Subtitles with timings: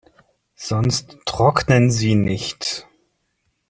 [0.55, 2.87] Sonst trocknen sie nicht.